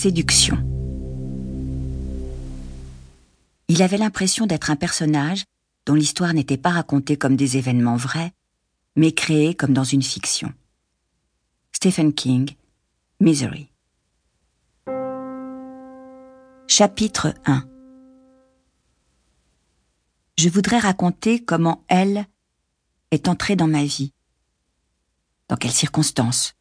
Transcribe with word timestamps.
Séduction. 0.00 0.56
Il 3.66 3.82
avait 3.82 3.96
l'impression 3.96 4.46
d'être 4.46 4.70
un 4.70 4.76
personnage 4.76 5.42
dont 5.86 5.94
l'histoire 5.94 6.34
n'était 6.34 6.56
pas 6.56 6.70
racontée 6.70 7.16
comme 7.16 7.34
des 7.34 7.56
événements 7.56 7.96
vrais, 7.96 8.30
mais 8.94 9.10
créée 9.10 9.56
comme 9.56 9.72
dans 9.72 9.82
une 9.82 10.04
fiction. 10.04 10.54
Stephen 11.72 12.12
King, 12.12 12.54
Misery. 13.18 13.72
Chapitre 16.68 17.34
1 17.44 17.68
Je 20.38 20.48
voudrais 20.48 20.78
raconter 20.78 21.44
comment 21.44 21.82
elle 21.88 22.24
est 23.10 23.26
entrée 23.26 23.56
dans 23.56 23.66
ma 23.66 23.82
vie. 23.82 24.12
Dans 25.48 25.56
quelles 25.56 25.72
circonstances? 25.72 26.54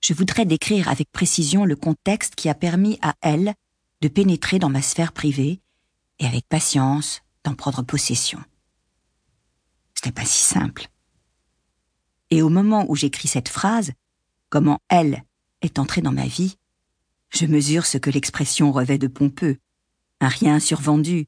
Je 0.00 0.14
voudrais 0.14 0.46
décrire 0.46 0.88
avec 0.88 1.12
précision 1.12 1.64
le 1.64 1.76
contexte 1.76 2.34
qui 2.34 2.48
a 2.48 2.54
permis 2.54 2.98
à 3.02 3.14
elle 3.20 3.54
de 4.00 4.08
pénétrer 4.08 4.58
dans 4.58 4.70
ma 4.70 4.82
sphère 4.82 5.12
privée 5.12 5.60
et 6.18 6.26
avec 6.26 6.48
patience 6.48 7.20
d'en 7.44 7.54
prendre 7.54 7.82
possession. 7.82 8.40
Ce 9.94 10.06
n'est 10.06 10.12
pas 10.12 10.24
si 10.24 10.40
simple. 10.40 10.88
Et 12.30 12.42
au 12.42 12.48
moment 12.48 12.86
où 12.88 12.96
j'écris 12.96 13.28
cette 13.28 13.48
phrase, 13.48 13.92
comment 14.48 14.78
elle 14.88 15.24
est 15.60 15.78
entrée 15.78 16.00
dans 16.00 16.12
ma 16.12 16.26
vie, 16.26 16.56
je 17.28 17.46
mesure 17.46 17.86
ce 17.86 17.98
que 17.98 18.10
l'expression 18.10 18.72
revêt 18.72 18.98
de 18.98 19.06
pompeux, 19.06 19.58
un 20.20 20.28
rien 20.28 20.60
survendu, 20.60 21.26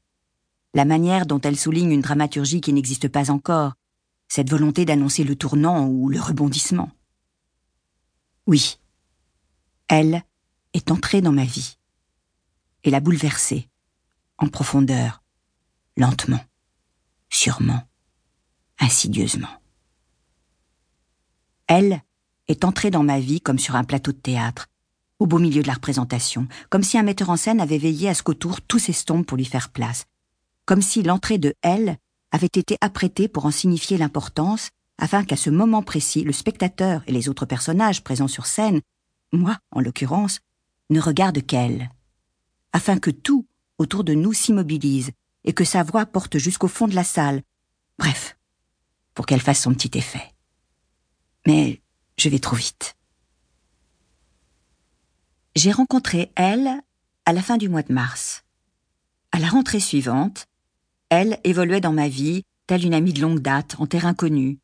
la 0.73 0.85
manière 0.85 1.25
dont 1.25 1.39
elle 1.41 1.57
souligne 1.57 1.91
une 1.91 2.01
dramaturgie 2.01 2.61
qui 2.61 2.73
n'existe 2.73 3.07
pas 3.07 3.29
encore, 3.29 3.73
cette 4.27 4.49
volonté 4.49 4.85
d'annoncer 4.85 5.23
le 5.23 5.35
tournant 5.35 5.87
ou 5.87 6.09
le 6.09 6.19
rebondissement. 6.19 6.89
Oui, 8.45 8.77
elle 9.87 10.23
est 10.73 10.91
entrée 10.91 11.21
dans 11.21 11.31
ma 11.31 11.45
vie 11.45 11.77
et 12.83 12.89
l'a 12.89 12.99
bouleversée, 12.99 13.69
en 14.37 14.47
profondeur, 14.47 15.23
lentement, 15.95 16.43
sûrement, 17.29 17.87
insidieusement. 18.79 19.61
Elle 21.67 22.01
est 22.49 22.65
entrée 22.65 22.91
dans 22.91 23.03
ma 23.03 23.21
vie 23.21 23.39
comme 23.39 23.59
sur 23.59 23.77
un 23.77 23.85
plateau 23.85 24.11
de 24.11 24.17
théâtre, 24.17 24.67
au 25.19 25.25
beau 25.25 25.39
milieu 25.39 25.61
de 25.61 25.67
la 25.67 25.75
représentation, 25.75 26.47
comme 26.69 26.83
si 26.83 26.97
un 26.97 27.03
metteur 27.03 27.29
en 27.29 27.37
scène 27.37 27.61
avait 27.61 27.77
veillé 27.77 28.09
à 28.09 28.13
ce 28.13 28.23
qu'autour 28.23 28.61
tout 28.61 28.79
s'estompe 28.79 29.25
pour 29.25 29.37
lui 29.37 29.45
faire 29.45 29.69
place, 29.69 30.05
comme 30.65 30.81
si 30.81 31.01
l'entrée 31.01 31.37
de 31.37 31.55
elle 31.61 31.97
avait 32.31 32.47
été 32.47 32.77
apprêtée 32.81 33.29
pour 33.29 33.45
en 33.45 33.51
signifier 33.51 33.97
l'importance, 33.97 34.71
afin 34.97 35.23
qu'à 35.23 35.35
ce 35.35 35.49
moment 35.49 35.81
précis, 35.81 36.23
le 36.23 36.31
spectateur 36.31 37.03
et 37.07 37.11
les 37.11 37.29
autres 37.29 37.45
personnages 37.45 38.03
présents 38.03 38.27
sur 38.27 38.45
scène, 38.45 38.81
moi 39.31 39.57
en 39.71 39.81
l'occurrence, 39.81 40.39
ne 40.89 40.99
regardent 40.99 41.45
qu'elle, 41.45 41.89
afin 42.71 42.97
que 42.99 43.09
tout 43.09 43.47
autour 43.77 44.03
de 44.03 44.13
nous 44.13 44.33
s'immobilise 44.33 45.11
et 45.43 45.53
que 45.53 45.63
sa 45.63 45.83
voix 45.83 46.05
porte 46.05 46.37
jusqu'au 46.37 46.67
fond 46.67 46.87
de 46.87 46.95
la 46.95 47.03
salle, 47.03 47.41
bref, 47.97 48.37
pour 49.13 49.25
qu'elle 49.25 49.41
fasse 49.41 49.61
son 49.61 49.73
petit 49.73 49.97
effet. 49.97 50.33
Mais 51.45 51.81
je 52.17 52.29
vais 52.29 52.39
trop 52.39 52.55
vite. 52.55 52.95
J'ai 55.55 55.71
rencontré 55.71 56.31
elle 56.35 56.81
à 57.25 57.33
la 57.33 57.41
fin 57.41 57.57
du 57.57 57.69
mois 57.69 57.83
de 57.83 57.93
mars. 57.93 58.43
À 59.31 59.39
la 59.39 59.47
rentrée 59.47 59.79
suivante, 59.79 60.47
elle 61.09 61.39
évoluait 61.43 61.81
dans 61.81 61.93
ma 61.93 62.07
vie, 62.07 62.43
telle 62.65 62.85
une 62.85 62.93
amie 62.93 63.13
de 63.13 63.21
longue 63.21 63.39
date, 63.39 63.75
en 63.79 63.85
terrain 63.85 64.13
connu. 64.13 64.59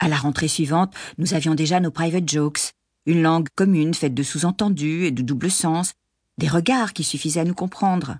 À 0.00 0.08
la 0.08 0.16
rentrée 0.16 0.48
suivante, 0.48 0.94
nous 1.18 1.34
avions 1.34 1.54
déjà 1.54 1.78
nos 1.78 1.90
private 1.90 2.28
jokes, 2.28 2.72
une 3.04 3.20
langue 3.20 3.48
commune 3.54 3.92
faite 3.92 4.14
de 4.14 4.22
sous-entendus 4.22 5.04
et 5.04 5.10
de 5.10 5.22
double 5.22 5.50
sens, 5.50 5.92
des 6.38 6.48
regards 6.48 6.94
qui 6.94 7.04
suffisaient 7.04 7.40
à 7.40 7.44
nous 7.44 7.54
comprendre. 7.54 8.18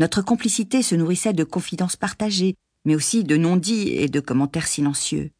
Notre 0.00 0.22
complicité 0.22 0.82
se 0.82 0.94
nourrissait 0.94 1.34
de 1.34 1.44
confidences 1.44 1.96
partagées, 1.96 2.56
mais 2.86 2.94
aussi 2.94 3.22
de 3.22 3.36
non-dits 3.36 3.90
et 3.90 4.08
de 4.08 4.20
commentaires 4.20 4.66
silencieux. 4.66 5.30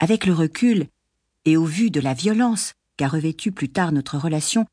Avec 0.00 0.26
le 0.26 0.34
recul, 0.34 0.88
et 1.44 1.56
au 1.56 1.64
vu 1.64 1.90
de 1.90 2.00
la 2.00 2.12
violence 2.12 2.74
qu'a 2.96 3.06
revêtue 3.06 3.52
plus 3.52 3.68
tard 3.68 3.92
notre 3.92 4.18
relation, 4.18 4.66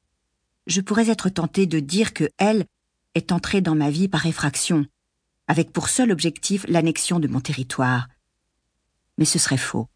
je 0.66 0.81
pourrais 0.81 1.11
être 1.11 1.29
tentée 1.29 1.67
de 1.67 1.79
dire 1.79 2.13
que 2.13 2.27
elle 2.39 2.66
est 3.13 3.31
entrée 3.31 3.61
dans 3.61 3.75
ma 3.75 3.91
vie 3.91 4.07
par 4.07 4.25
effraction, 4.25 4.88
avec 5.47 5.72
pour 5.72 5.89
seul 5.89 6.11
objectif 6.11 6.66
l'annexion 6.67 7.19
de 7.19 7.27
mon 7.27 7.39
territoire. 7.39 8.07
Mais 9.18 9.25
ce 9.25 9.40
serait 9.40 9.57
faux. 9.57 9.88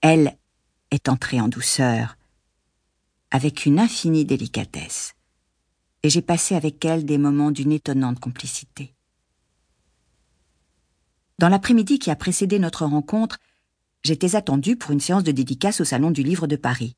Elle 0.00 0.36
est 0.90 1.08
entrée 1.08 1.40
en 1.40 1.48
douceur, 1.48 2.16
avec 3.30 3.66
une 3.66 3.78
infinie 3.78 4.24
délicatesse, 4.24 5.14
et 6.02 6.10
j'ai 6.10 6.22
passé 6.22 6.54
avec 6.54 6.84
elle 6.84 7.04
des 7.04 7.18
moments 7.18 7.50
d'une 7.50 7.72
étonnante 7.72 8.20
complicité. 8.20 8.94
Dans 11.38 11.48
l'après-midi 11.48 11.98
qui 11.98 12.10
a 12.10 12.16
précédé 12.16 12.58
notre 12.58 12.84
rencontre, 12.84 13.38
j'étais 14.04 14.36
attendue 14.36 14.76
pour 14.76 14.90
une 14.90 15.00
séance 15.00 15.24
de 15.24 15.32
dédicace 15.32 15.80
au 15.80 15.84
Salon 15.84 16.10
du 16.10 16.22
Livre 16.22 16.46
de 16.46 16.56
Paris. 16.56 16.96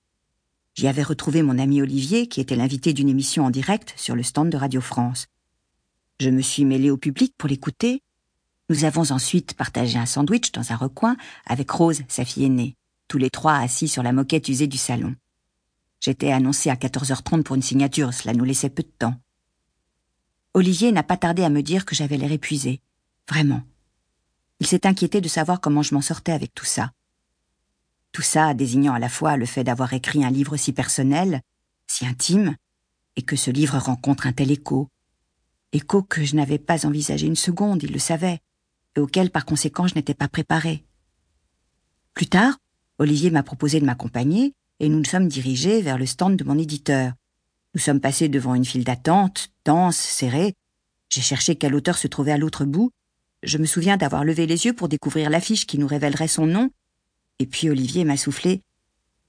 J'y 0.74 0.88
avais 0.88 1.02
retrouvé 1.02 1.42
mon 1.42 1.58
ami 1.58 1.80
Olivier, 1.80 2.26
qui 2.26 2.40
était 2.40 2.56
l'invité 2.56 2.92
d'une 2.92 3.08
émission 3.08 3.44
en 3.44 3.50
direct 3.50 3.94
sur 3.96 4.16
le 4.16 4.22
stand 4.22 4.50
de 4.50 4.56
Radio 4.56 4.80
France. 4.80 5.28
Je 6.20 6.30
me 6.30 6.42
suis 6.42 6.64
mêlée 6.64 6.90
au 6.90 6.96
public 6.96 7.34
pour 7.38 7.48
l'écouter. 7.48 8.02
Nous 8.70 8.84
avons 8.84 9.12
ensuite 9.12 9.54
partagé 9.54 9.98
un 9.98 10.06
sandwich 10.06 10.52
dans 10.52 10.72
un 10.72 10.76
recoin 10.76 11.16
avec 11.44 11.70
Rose, 11.70 12.02
sa 12.08 12.24
fille 12.24 12.46
aînée, 12.46 12.76
tous 13.08 13.18
les 13.18 13.28
trois 13.28 13.56
assis 13.56 13.88
sur 13.88 14.02
la 14.02 14.12
moquette 14.12 14.48
usée 14.48 14.66
du 14.66 14.78
salon. 14.78 15.14
J'étais 16.00 16.32
annoncée 16.32 16.70
à 16.70 16.74
14h30 16.74 17.42
pour 17.42 17.56
une 17.56 17.62
signature, 17.62 18.14
cela 18.14 18.32
nous 18.32 18.44
laissait 18.44 18.70
peu 18.70 18.82
de 18.82 18.92
temps. 18.98 19.20
Olivier 20.54 20.92
n'a 20.92 21.02
pas 21.02 21.18
tardé 21.18 21.42
à 21.42 21.50
me 21.50 21.62
dire 21.62 21.84
que 21.84 21.94
j'avais 21.94 22.16
l'air 22.16 22.32
épuisée. 22.32 22.80
Vraiment. 23.28 23.62
Il 24.60 24.66
s'est 24.66 24.86
inquiété 24.86 25.20
de 25.20 25.28
savoir 25.28 25.60
comment 25.60 25.82
je 25.82 25.94
m'en 25.94 26.00
sortais 26.00 26.32
avec 26.32 26.54
tout 26.54 26.64
ça. 26.64 26.92
Tout 28.12 28.22
ça 28.22 28.54
désignant 28.54 28.94
à 28.94 28.98
la 28.98 29.08
fois 29.10 29.36
le 29.36 29.46
fait 29.46 29.64
d'avoir 29.64 29.92
écrit 29.92 30.24
un 30.24 30.30
livre 30.30 30.56
si 30.56 30.72
personnel, 30.72 31.42
si 31.86 32.06
intime, 32.06 32.56
et 33.16 33.22
que 33.22 33.36
ce 33.36 33.50
livre 33.50 33.76
rencontre 33.76 34.26
un 34.26 34.32
tel 34.32 34.50
écho. 34.50 34.88
Écho 35.72 36.02
que 36.02 36.24
je 36.24 36.36
n'avais 36.36 36.58
pas 36.58 36.86
envisagé 36.86 37.26
une 37.26 37.36
seconde, 37.36 37.82
il 37.82 37.92
le 37.92 37.98
savait, 37.98 38.40
et 38.96 39.00
auquel 39.00 39.30
par 39.30 39.44
conséquent 39.44 39.86
je 39.86 39.94
n'étais 39.94 40.14
pas 40.14 40.28
préparée. 40.28 40.84
Plus 42.14 42.26
tard, 42.26 42.58
Olivier 42.98 43.30
m'a 43.30 43.42
proposé 43.42 43.80
de 43.80 43.86
m'accompagner, 43.86 44.54
et 44.80 44.88
nous 44.88 44.98
nous 44.98 45.04
sommes 45.04 45.28
dirigés 45.28 45.82
vers 45.82 45.98
le 45.98 46.06
stand 46.06 46.36
de 46.36 46.44
mon 46.44 46.58
éditeur. 46.58 47.12
Nous 47.74 47.80
sommes 47.80 48.00
passés 48.00 48.28
devant 48.28 48.54
une 48.54 48.64
file 48.64 48.84
d'attente, 48.84 49.50
dense, 49.64 49.96
serrée. 49.96 50.54
J'ai 51.08 51.22
cherché 51.22 51.56
quel 51.56 51.74
auteur 51.74 51.98
se 51.98 52.06
trouvait 52.06 52.32
à 52.32 52.38
l'autre 52.38 52.64
bout, 52.64 52.90
je 53.44 53.58
me 53.58 53.66
souviens 53.66 53.98
d'avoir 53.98 54.24
levé 54.24 54.46
les 54.46 54.64
yeux 54.64 54.72
pour 54.72 54.88
découvrir 54.88 55.28
l'affiche 55.28 55.66
qui 55.66 55.78
nous 55.78 55.86
révélerait 55.86 56.28
son 56.28 56.46
nom, 56.46 56.70
et 57.38 57.46
puis 57.46 57.68
Olivier 57.68 58.04
m'a 58.04 58.16
soufflé 58.16 58.62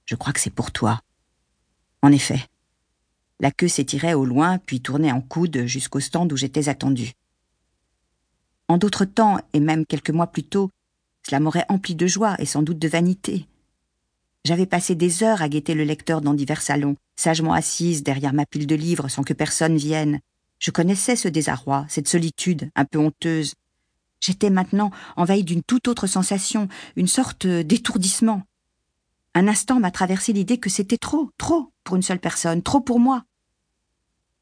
Je 0.06 0.14
crois 0.14 0.32
que 0.32 0.40
c'est 0.40 0.50
pour 0.50 0.72
toi. 0.72 1.00
En 2.02 2.10
effet. 2.12 2.46
La 3.40 3.50
queue 3.50 3.68
s'étirait 3.68 4.14
au 4.14 4.24
loin, 4.24 4.56
puis 4.56 4.80
tournait 4.80 5.12
en 5.12 5.20
coude 5.20 5.66
jusqu'au 5.66 6.00
stand 6.00 6.32
où 6.32 6.36
j'étais 6.36 6.70
attendu. 6.70 7.12
En 8.68 8.78
d'autres 8.78 9.04
temps, 9.04 9.38
et 9.52 9.60
même 9.60 9.86
quelques 9.86 10.10
mois 10.10 10.26
plus 10.26 10.44
tôt, 10.44 10.70
cela 11.26 11.40
m'aurait 11.40 11.66
empli 11.68 11.94
de 11.94 12.06
joie 12.06 12.36
et 12.38 12.46
sans 12.46 12.62
doute 12.62 12.78
de 12.78 12.88
vanité. 12.88 13.46
J'avais 14.44 14.66
passé 14.66 14.94
des 14.94 15.22
heures 15.22 15.42
à 15.42 15.48
guetter 15.48 15.74
le 15.74 15.84
lecteur 15.84 16.20
dans 16.20 16.34
divers 16.34 16.62
salons, 16.62 16.96
sagement 17.16 17.52
assise 17.52 18.02
derrière 18.02 18.32
ma 18.32 18.46
pile 18.46 18.66
de 18.66 18.74
livres 18.74 19.08
sans 19.08 19.24
que 19.24 19.32
personne 19.32 19.76
vienne. 19.76 20.20
Je 20.58 20.70
connaissais 20.70 21.16
ce 21.16 21.28
désarroi, 21.28 21.84
cette 21.88 22.08
solitude 22.08 22.70
un 22.76 22.84
peu 22.84 22.98
honteuse, 22.98 23.54
J'étais 24.20 24.50
maintenant 24.50 24.90
envahie 25.16 25.44
d'une 25.44 25.62
toute 25.62 25.88
autre 25.88 26.06
sensation, 26.06 26.68
une 26.96 27.06
sorte 27.06 27.46
d'étourdissement. 27.46 28.42
Un 29.34 29.48
instant 29.48 29.78
m'a 29.78 29.90
traversé 29.90 30.32
l'idée 30.32 30.58
que 30.58 30.70
c'était 30.70 30.96
trop, 30.96 31.30
trop 31.38 31.70
pour 31.84 31.96
une 31.96 32.02
seule 32.02 32.18
personne, 32.18 32.62
trop 32.62 32.80
pour 32.80 32.98
moi. 32.98 33.24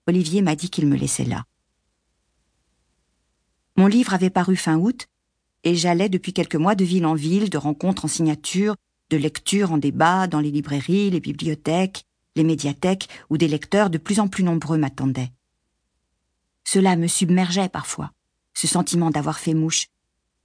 Olivier 0.07 0.43
m'a 0.43 0.55
dit 0.55 0.71
qu'il 0.71 0.87
me 0.87 0.97
laissait 0.97 1.25
là. 1.25 1.45
Mon 3.77 3.87
livre 3.87 4.15
avait 4.15 4.31
paru 4.31 4.57
fin 4.57 4.79
août, 4.79 5.09
et 5.65 5.75
j'allais 5.75 6.09
depuis 6.09 6.33
quelques 6.33 6.55
mois 6.57 6.75
de 6.75 6.85
ville 6.85 7.07
en 7.07 7.15
ville, 7.15 7.51
de 7.51 7.59
rencontres 7.59 8.05
en 8.05 8.09
signature, 8.09 8.77
de 9.11 9.17
lectures 9.17 9.73
en 9.73 9.79
débat 9.79 10.27
dans 10.27 10.41
les 10.41 10.51
librairies, 10.51 11.11
les 11.11 11.21
bibliothèques, 11.21 12.05
les 12.37 12.45
médiathèques, 12.45 13.09
où 13.31 13.37
des 13.37 13.49
lecteurs 13.49 13.91
de 13.91 13.99
plus 13.99 14.21
en 14.21 14.29
plus 14.29 14.45
nombreux 14.45 14.79
m'attendaient. 14.79 15.33
Cela 16.65 16.97
me 16.97 17.07
submergeait 17.07 17.69
parfois 17.69 18.13
ce 18.55 18.67
sentiment 18.69 19.11
d'avoir 19.11 19.39
fait 19.39 19.55
mouche, 19.55 19.89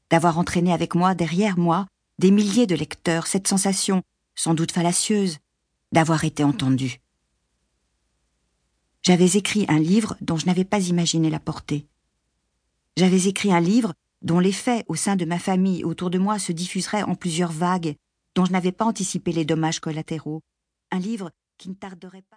d'avoir 0.09 0.39
entraîné 0.39 0.73
avec 0.73 0.95
moi, 0.95 1.13
derrière 1.13 1.57
moi, 1.57 1.85
des 2.17 2.31
milliers 2.31 2.65
de 2.67 2.75
lecteurs, 2.75 3.27
cette 3.27 3.47
sensation, 3.47 4.01
sans 4.35 4.55
doute 4.55 4.71
fallacieuse, 4.71 5.37
d'avoir 5.91 6.23
été 6.23 6.43
entendu. 6.43 6.99
J'avais 9.03 9.37
écrit 9.37 9.65
un 9.69 9.79
livre 9.79 10.17
dont 10.21 10.37
je 10.37 10.47
n'avais 10.47 10.65
pas 10.65 10.81
imaginé 10.87 11.29
la 11.29 11.39
portée. 11.39 11.85
J'avais 13.00 13.28
écrit 13.30 13.54
un 13.54 13.62
livre 13.62 13.94
dont 14.22 14.42
l'effet 14.42 14.84
au 14.90 14.96
sein 14.96 15.16
de 15.16 15.24
ma 15.24 15.40
famille 15.40 15.86
autour 15.86 16.10
de 16.10 16.18
moi 16.18 16.38
se 16.38 16.51
diffuserait 16.51 17.04
en 17.04 17.16
plusieurs 17.16 17.54
vagues, 17.54 17.96
dont 18.36 18.44
je 18.44 18.51
n'avais 18.51 18.74
pas 18.74 18.84
anticipé 18.84 19.31
les 19.31 19.46
dommages 19.46 19.80
collatéraux. 19.80 20.42
Un 20.92 21.00
livre 21.00 21.31
qui 21.57 21.69
ne 21.69 21.75
tarderait 21.75 22.24
pas. 22.24 22.28